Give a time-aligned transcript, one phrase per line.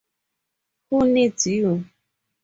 [0.89, 1.85] Who Needs You?